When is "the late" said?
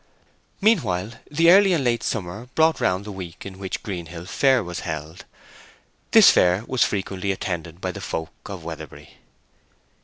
1.85-2.01